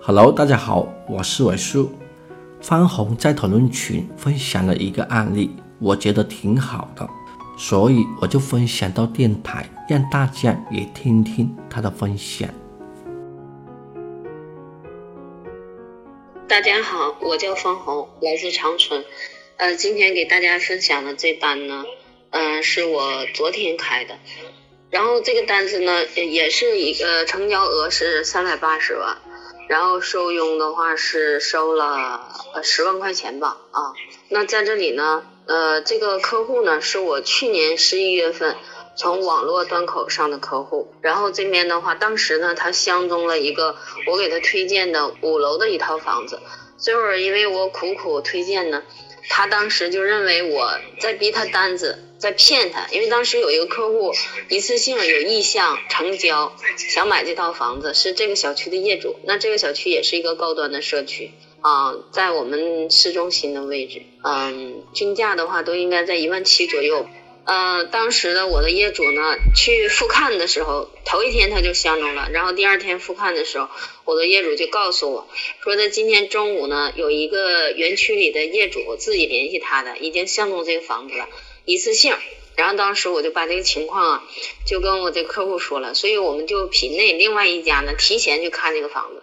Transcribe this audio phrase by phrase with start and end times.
[0.00, 1.90] Hello，大家好，我是伟叔。
[2.62, 7.06] 方红在讨论群分享了一个案例，我觉得挺好的，
[7.58, 12.48] 所以我就分享到电台，让大家也听听他的分享。
[16.48, 19.04] 大家好，我叫方红，来自长春。
[19.56, 21.84] 呃，今天给大家分享的这单呢，
[22.30, 24.16] 嗯，是我昨天开的，
[24.90, 29.18] 然后这个单子呢，也是一个成交额是三百八十万。
[29.68, 32.20] 然后收佣的话是收了
[32.62, 33.92] 十万块钱吧啊，
[34.30, 38.56] 那在这里呢，呃，这个客户呢是我去年十一月份
[38.96, 43.76] 从网络端口上的客户，然后这边的话，当时呢他相中了一个
[44.10, 46.40] 我给他推荐的五楼的一套房子，
[46.78, 48.82] 最后因为我苦苦推荐呢，
[49.28, 52.04] 他当时就认为我在逼他单子。
[52.18, 54.12] 在骗他，因为当时有一个客户
[54.48, 59.14] 一次性有意向成交，想买这套房子，是这个小区的业主。
[59.22, 61.30] 那这个小区也是一个高端的社区
[61.60, 67.06] 啊，在我们市中心的位置，嗯，均价的话都应该在一万七左右。
[67.50, 73.70] 嗯，当时的我的业主呢，去复看的时候，头一天他就相中了，然后第二天复看的时候，
[74.04, 75.26] 我的业主就告诉我，
[75.62, 81.26] 说他今天中午呢，有一个园区里的业主自己联系他的，已经相中这个房子了。
[81.64, 82.14] 一次性，
[82.54, 84.24] 然后当时我就把这个情况啊，
[84.66, 89.22] 就跟我这客户说了，所以我们就品内另外一家呢，提前去看这个房子，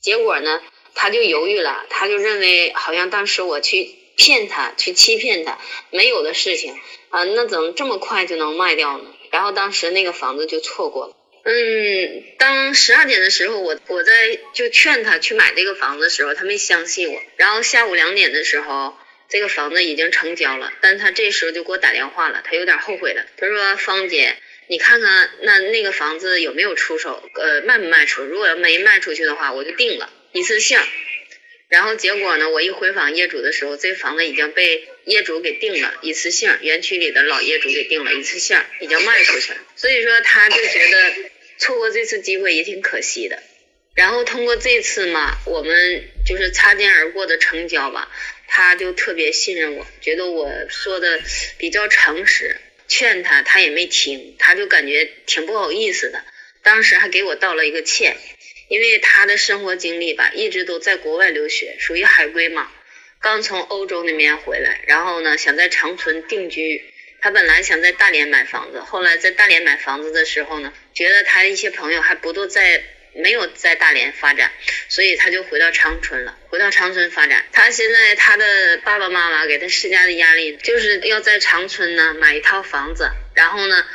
[0.00, 0.60] 结果呢，
[0.94, 5.58] 他就犹豫了，他就认为好像当时我去骗他，去欺骗他，
[5.90, 6.74] 没有的事情
[7.10, 9.04] 啊，那怎么这么快就能卖掉呢？
[9.30, 11.16] 然后当时那个房子就错过了。
[11.44, 18.96] 嗯，当十二点的时候，我我在就劝他去买这个房子的时候，他没相信我，然后下午两点的时候。
[19.26, 23.24] 这个房子已经成交了，但他这时候就给我打电话了，他有点后悔了。
[23.38, 24.36] 他说：“芳姐，
[24.68, 27.22] 你看看那那个房子有没有出手？
[27.34, 28.22] 呃，卖不卖出？
[28.22, 30.78] 如果要没卖出去的话，我就定了一次性。
[31.74, 39.58] 然后结果呢，我一回访业主的时候，这房子已经被业主给定了一次性，园区里的老业主给定了一次性，已经卖出去了。
[39.74, 41.14] 所以说，他就觉得
[41.58, 43.42] 错过这次机会也挺可惜的。
[43.96, 48.08] 然后通过这次嘛，我们就是擦肩而过的成交吧。”
[48.46, 51.20] 他就特别信任我，觉得我说的
[51.58, 56.22] 比较诚实，劝他他也没听，他就感觉挺不好意思的。
[56.62, 58.16] 当时还给我道了一个歉，
[58.68, 62.70] 因为他的生活经历吧，一直都在国外留学，属于海归嘛，
[63.20, 66.84] 刚从欧洲那边回来，然后呢想在长春定居。
[67.20, 72.84] 他本来想在大连买房子，后来在大连买房子的时候呢，觉得他一些朋友还不都在。
[73.16, 74.50] 没有在大连发展，
[74.88, 76.36] 所以他就回到长春了。
[76.48, 83.86] 回到长春发展，他现在他的爸爸妈妈给他施加的压力，就是要在长春呢买一套房子，然后呢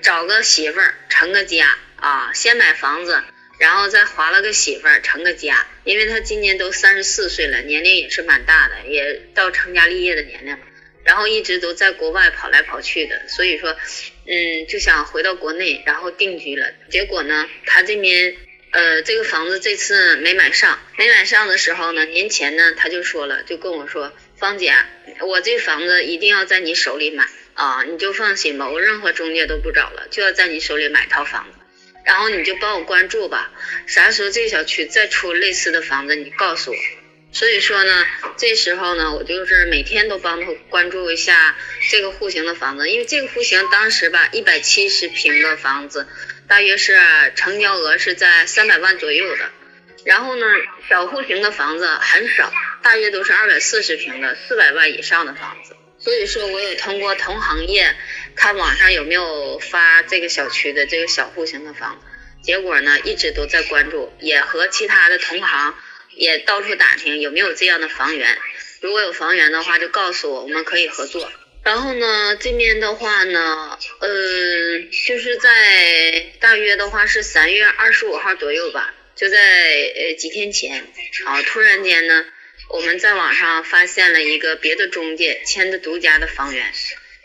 [0.00, 3.20] 找个媳妇儿成个家啊，先买房子，
[3.58, 5.66] 然后再划了个媳妇儿成个家。
[5.84, 10.58] 因为他今年都三十四岁了，年龄也是蛮大的，也到成家立业的年龄了。
[11.04, 13.76] 然后一直都在国外跑来跑去的，所以说，
[14.26, 16.72] 嗯，就想回到国内，然后定居了。
[16.90, 18.36] 结果呢，他这边。
[18.70, 24.74] 呃，这个房子这次没买上，没买上的时候呢，年前呢他就说了，就跟我说，芳姐，
[25.20, 31.57] 我这房子一定要在你手里买啊，你就放心吧，我任何中介都不找了，就要在你手里买套房子，
[32.08, 33.50] 然后你就帮我关注吧，
[33.86, 36.76] 啥时候这小区再出类似的房子，你告诉我。
[37.32, 38.06] 所以说呢，
[38.38, 41.54] 这时候呢，我就是每天都帮他关注一下
[41.90, 46.08] 这个户型的房子，因为这个户型当时吧，一百七十平的房子。
[46.48, 46.98] 大约是
[47.36, 49.50] 成交额是在三百万左右的，
[50.06, 50.46] 然后呢，
[50.88, 52.50] 小户型的房子很少，
[52.82, 55.76] 大约都是二百四十平的四百万以上的房子。
[56.00, 57.94] 所以说，我也通过同行业
[58.38, 62.06] 看网上有没有发这个小区的这个小户型的房子，
[62.40, 65.74] 结果呢，一直都在关注，也和其他的同行
[66.14, 68.38] 也到处打听有没有这样的房源，
[68.80, 71.30] 如果有房源的话，就告诉我，我们可以合作。
[71.64, 74.08] 然后呢，这边的话呢，呃，
[75.06, 80.86] 就是在大约的话是三月二十五号左右吧，就在呃几天前，
[81.26, 82.24] 啊，突然间呢，
[82.70, 86.72] 我们在网上发现了一个别的中介签的独家的房源，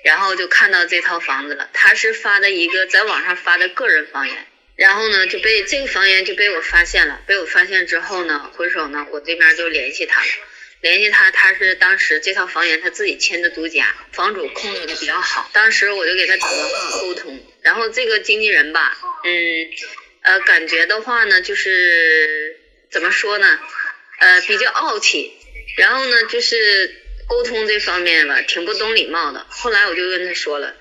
[0.03, 4.45] 然后就看到这套房子了，他是发的一个在网上发的个人房源，
[4.75, 10.27] 然后呢就被这个房源就被我发现了，被我发现之后呢，回首呢我这边就联系他了。
[10.81, 15.49] 联系他，他是当时这套房源他自己签的独家，房主控制的比较好。
[15.53, 19.69] 当时我就给他打电话沟通，然后这个经纪人吧，嗯，
[20.23, 22.57] 呃，感觉的话呢，就是
[22.91, 23.57] 怎么说呢，
[24.19, 25.31] 呃，比较傲气，
[25.77, 27.02] 然后呢，就是
[27.33, 29.43] 沟通这方面吧，挺不懂礼貌的。
[29.49, 30.75] 后来我就跟他说了，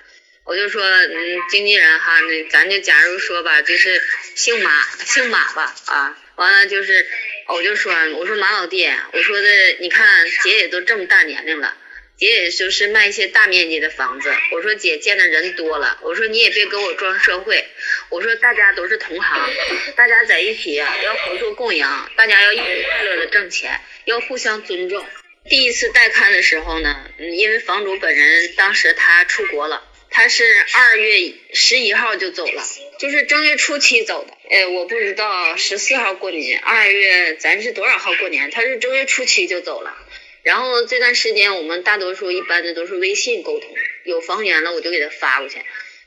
[0.45, 3.99] 我就说，嗯，经纪人哈，那咱就假如说吧，就是
[4.35, 7.07] 姓马，姓马吧，啊，完了就是。
[7.45, 9.49] 我就说，我说马老弟，我说的，
[9.81, 11.75] 你看姐也都这么大年龄了，
[12.17, 14.33] 姐也就是卖一些大面积的房子。
[14.53, 17.67] 我说姐见的人多了，我说你也别给我装社会。
[18.07, 19.49] 我说大家都是同行，
[19.97, 21.85] 大家在一起，要合作共赢，
[22.15, 25.05] 大家要一起快乐的挣钱，要互相尊重。
[25.49, 29.83] 第一次带看的时候呢，因为房主本人当时他出国了。
[30.15, 30.43] 他是
[30.73, 32.63] 二月十一号就走了，
[32.99, 34.37] 就是正月初七走的。
[34.49, 38.51] 哎，我不知道十四号过年，二月咱是多少号过年？
[38.51, 39.97] 他是正月初七就走了。
[40.43, 45.57] 然后这段时间我们大多数一般的都是微信沟通，有房源了我就给他发过去，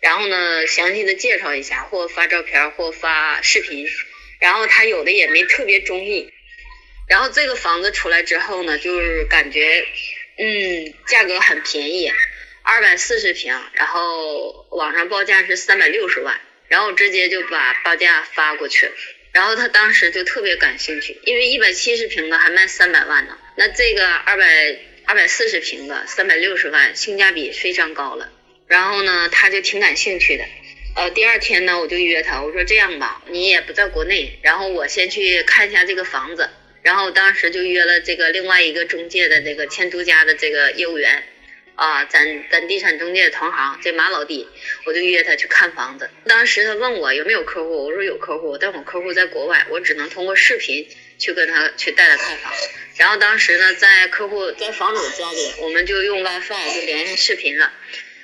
[0.00, 3.86] 然后呢详细的介绍一下，或发照片或发视频。
[4.38, 6.32] 然后他有的也没特别中意。
[7.06, 9.86] 然后这个房子出来之后呢，就是感觉
[10.38, 12.12] 嗯价格很便宜。
[12.68, 18.92] 二百四十平，然后网上报价是三百六十万，然后我直接就把报价发过去了，
[19.30, 28.32] 然后他当时就特别感兴趣，因为一百七十平的还卖三百万呢，那这个二百二百四十平的三百六十万，性价比非常高了，
[28.66, 30.44] 然后呢他就挺感兴趣的，
[30.96, 36.50] 呃第二天呢我就约他，我说这样吧，你也不在国内，然后我先去看一下这个房子，
[36.86, 41.24] 然后当时就约了这个另外一个中介的这个签独家的这个业务员。
[41.74, 44.48] 啊，咱咱地产中介同行，这马老弟，
[44.86, 46.08] 我就约他去看房子。
[46.26, 50.88] 当时他问我有没有客户，我说有客户，但我客户在国外，我只能通过视频
[51.18, 52.50] 去跟他去带他看房。
[52.96, 57.70] 然后当时呢，在客户在房主家里，我们就用 WiFi 就连上视频了。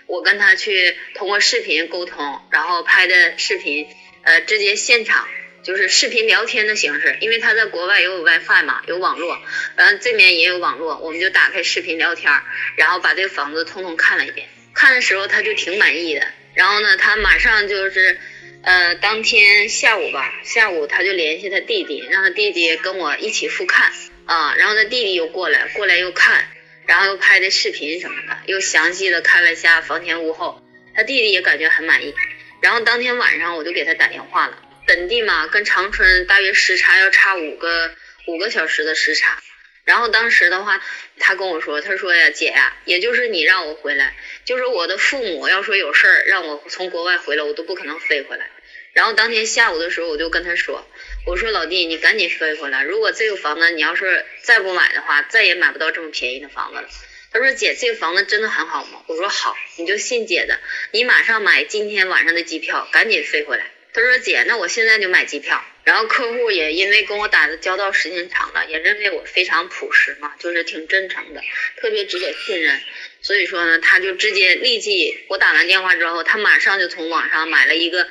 [0.06, 3.86] 我跟他去通过视频沟通，然后拍的视频，
[4.22, 5.28] 呃，直接现场。
[5.62, 9.38] 就是视频聊天的形式，因为他在国外也有 WiFi 嘛，有网络，
[9.76, 12.32] 然后这边也有网络，我们就打开视频聊天，
[12.76, 14.48] 然后把这个房子通通看了一遍。
[14.74, 18.18] 看的时候他就挺满意的，然后呢，他马上就是，
[18.62, 23.92] 呃，当天下午吧，下午他就联系他弟弟，让他弟弟跟我一起复看
[24.24, 26.48] 啊，然后他弟弟又过来，过来又看，
[26.86, 30.60] 然后又拍的视频什么的，又详细的看了一下房前屋后，
[30.96, 32.14] 他弟弟也感觉很满意，
[32.60, 34.58] 然后当天晚上我就给他打电话了。
[34.86, 37.94] 本地嘛，跟长春大约时差要差五个
[38.26, 39.42] 五个小时的时差。
[39.84, 40.80] 然后当时的话，
[41.18, 48.48] 他跟我说，他说呀，姐呀，也就是你让我回来，就是我的父母要说有事儿让我从国外回来，我都不可能飞回来。
[48.92, 50.86] 然后当天下午的时候，我就跟他说，
[51.26, 56.88] 我说老弟，你赶紧飞回来，如果这个房子你要是再不买的话，再也买不到这么便宜的房子了。
[57.32, 59.02] 他说姐，这个房子真的很好吗？
[59.08, 60.60] 我说好，你就信姐的，
[60.92, 63.66] 你马上买今天晚上的机票，赶紧飞回来。
[63.92, 71.42] 他说：“姐，那我现在就买机票。”然后客户也因为跟我打的交道时间长了，也认为我非常朴实嘛，就是挺真诚的，
[71.76, 72.80] 特别值得信任。
[73.20, 78.08] 所以说呢，他就直接立即我打完电话之后，他马上就从网上买了一个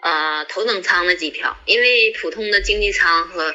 [0.00, 3.54] 呃头等舱的机票，因为普通的经济舱和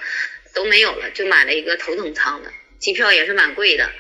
[0.54, 3.92] 都没有了，就买了一个头等舱的机票，也是蛮贵的，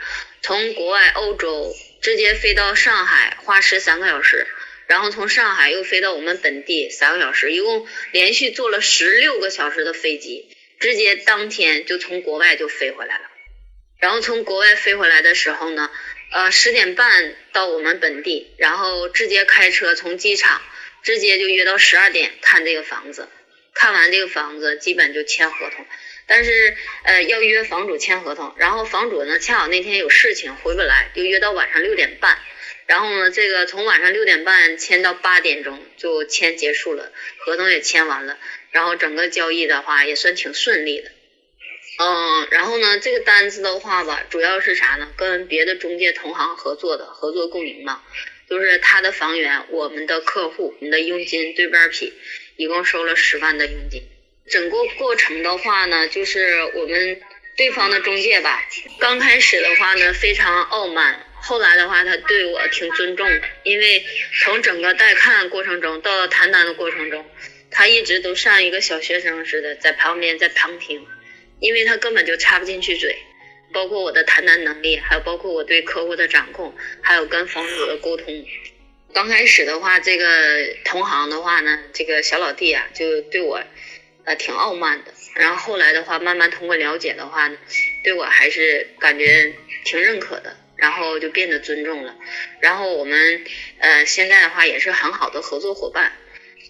[0.41, 4.47] 从国外欧洲直接飞到上海，花十三个小时。
[4.87, 10.49] 然后从上海又飞到我们本地三个小时，一共连续坐了十六个小时的飞机，
[10.79, 13.25] 直接当天就从国外就飞回来了。
[13.99, 15.91] 然后从国外飞回来的时候呢，
[16.31, 20.61] 呃十点半到我们本地，然后直接开车从机场
[21.03, 23.27] 直接就约到十二点看这个房子，
[23.73, 25.85] 看完这个房子基本就签合同，
[26.27, 32.39] 但是呃要约房主签合同，然后房主呢恰好那天有事情回不来，就约到晚上六点半。
[32.87, 38.37] 然后呢，这个从晚上六点半签到八点钟就签结束了，合同也签完了，
[38.71, 41.11] 然后整个交易的话也算挺顺利的。
[41.99, 45.09] 嗯，然后呢，这个单子的话吧，主要是啥呢？
[45.17, 48.01] 跟别的中介同行合作的，合作共赢嘛，
[48.49, 52.13] 就是他的房源，我们的客户，你的佣金对半劈，
[52.55, 54.03] 一共收了十万的佣金。
[54.49, 57.19] 整个过程的话呢，就是我们
[57.57, 58.63] 对方的中介吧，
[58.99, 61.25] 刚开始的话呢，非常傲慢。
[61.41, 64.05] 后来的话，他对我挺尊重的，因为
[64.43, 67.25] 从整个带看过程中到谈单的过程中，
[67.71, 71.05] 他一直都像一个小学生似的在旁边在旁听，
[71.59, 73.17] 因为他根本就插不进去嘴，
[73.71, 78.45] 包括我的谈单能力，还有包括我对客户的掌控，还有跟房主的沟通。
[79.13, 80.25] 刚开始的话，这个
[80.83, 83.63] 同行的话呢，这个小老弟啊，就对我
[84.25, 87.57] 呃挺傲慢的，然后后来的话，慢慢通过了解的话呢，
[88.03, 89.53] 对我还是感觉
[89.85, 90.57] 挺认可的。
[90.77, 92.15] 然后就变得尊重了，
[92.59, 93.43] 然后我们
[93.79, 96.13] 呃现在的话也是很好的合作伙伴。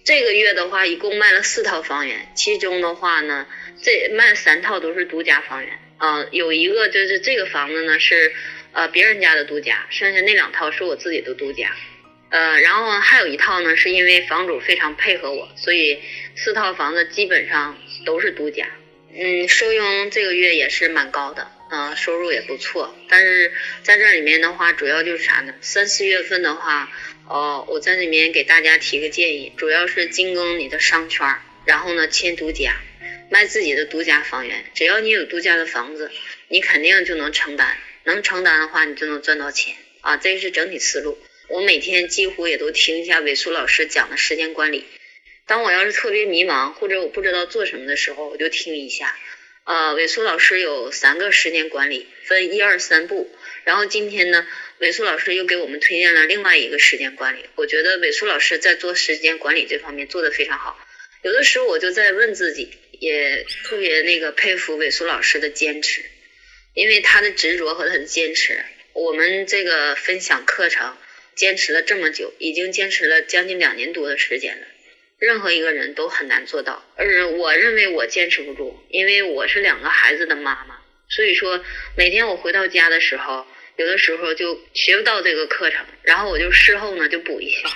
[0.04, 3.46] 这个月的话一共卖了四套房源，其中的话呢，
[3.82, 8.32] 这卖三套都是独家房源，呃有一个就是这个房子呢是
[8.72, 11.76] 呃别人家的独家，剩下那两套是我自己的独家，
[12.30, 16.00] 呃然后还有一套呢是因为房主非常配合我，所以
[16.34, 18.66] 四套房子基本上都是独家。
[19.12, 22.94] 嗯，收佣这个月也是蛮高的，嗯，收入也不错。
[23.08, 25.54] 但是在这里面的话，主要就是啥呢？
[25.60, 26.90] 三四月份的话，
[27.28, 32.76] 哦，我在里面给大家提个建议，主要是精耕你的商圈，然后呢签独家，
[33.30, 34.64] 卖自己的独家房源。
[34.74, 36.10] 只要你有独家的房子，
[36.48, 40.16] 你肯定就能承担，能承担的话，你就能赚到钱啊。
[40.16, 41.18] 这是整体思路。
[41.48, 44.86] 我每天几乎也都听一下伟苏老师讲的时间管理。
[45.46, 49.16] 当我要是特别迷茫或者我不知道做什么的时候，我就听一下。
[49.68, 53.30] 呃，伟苏老师有三个时间管理，分一二三步。
[53.64, 54.48] 然后今天呢，
[54.78, 57.44] 伟苏老师又给我们推荐了另外一个时间管理。
[57.54, 60.78] 我觉得伟苏老师在做时间管理这方面做的非常好。
[61.20, 66.02] 有的时候我就在问自己，也特别那个佩服伟苏老师的坚持，
[66.72, 70.96] 因为他的执着和他的坚持，我们这个分享课程。
[71.34, 74.66] 坚持了这么久，已经坚持了将近两年多的时间了。
[75.18, 80.78] 任何一个人都很难做到，而我认为我坚持不住，因为我是两个孩子的妈妈。
[81.08, 81.64] 所以说，
[81.96, 83.46] 每天我回到家的时候，
[83.76, 87.68] 有的时候就学不到这个课程，然后我就事后呢就补一下。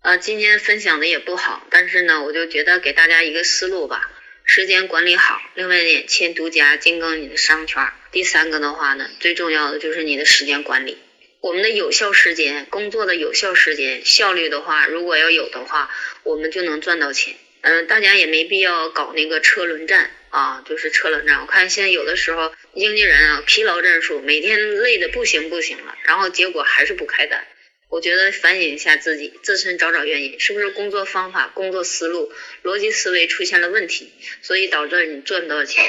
[0.00, 4.10] 啊，今天分享的也不好，但是呢，我就觉得给大家一个思路吧：
[4.44, 7.88] 时间管理好，另外呢，签独家，精耕你的商圈。
[8.12, 10.96] 第三个的话呢，最重要的就是你的时间管理。
[11.44, 15.90] 我们的有效时间，工作的有效时间效率的话，如果要有的话，
[16.22, 17.34] 我们就能赚到钱。
[17.60, 21.42] 嗯，大家也没必要搞那个车轮战啊，就是车轮战。
[21.42, 27.46] 我看现在有的时候经纪人啊，疲劳战术，每天累的不行不行了，然后结果还是不开单。
[27.90, 32.32] 我觉得反省一下自己，自身找找原因，是不是工作方法、工作思路、
[32.62, 34.10] 逻辑思维出现了问题，
[34.40, 35.84] 所以导致你赚不到钱。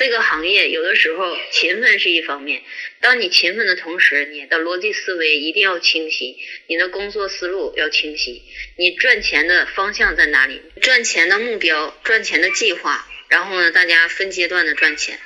[0.00, 2.62] 这个行业有的时候勤奋是一方面，
[3.02, 6.38] 当你勤奋的同时，你的逻辑思维一定要清晰，
[6.68, 8.42] 你的工作思路要清晰，
[8.78, 10.62] 你赚钱的方向在哪里？
[10.80, 15.18] 赚钱的目标、赚钱的计划，然后呢，大家分阶段的赚钱，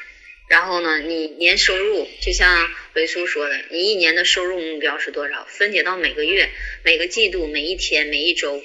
[0.49, 5.47] 然后呢，你年收入就像维叔说的，你一年的收入目标是多少？
[5.49, 6.51] 分解到每个月、
[6.83, 8.61] 每个季度、每一天、每一周。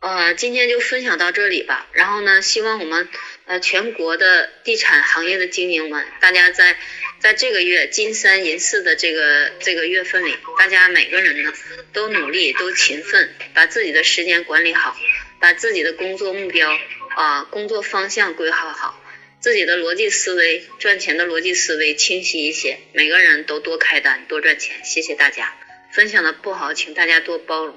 [0.00, 1.88] 呃，今天就分享到这里吧。
[1.92, 3.08] 然后呢，希望我们
[3.48, 6.76] 呃全国的地产行业的精英们，大家在
[7.18, 11.52] 在这个月金三银四的这个这个月份里，大家每个人呢
[11.92, 14.96] 都努力，都勤奋，把自己的时间管理好，
[15.40, 16.70] 把自己的工作目标
[17.16, 19.02] 啊工作方向规划好，
[19.40, 24.84] 自己的逻辑思维赚钱的逻辑思维清晰一些，每个人都多开单，多赚钱。
[24.84, 25.56] 谢谢大家，
[25.90, 27.74] 分享的不好，请大家多包容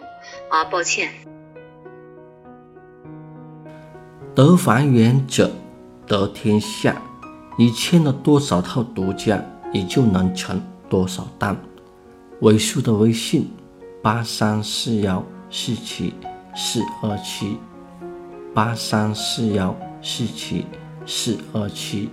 [0.50, 1.41] 啊，抱歉。
[4.42, 5.52] 得房源者
[6.08, 7.00] 得天下。
[7.60, 9.40] 你签了多少套独家，
[9.72, 11.56] 你就能成多少单。
[12.40, 13.48] 尾数的微信：
[14.02, 16.16] 八三四幺四七
[16.56, 17.56] 四二七，
[18.52, 20.66] 八三四幺四七
[21.06, 22.10] 四二七。